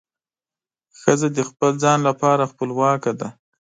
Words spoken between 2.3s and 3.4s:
خپلواکه ده.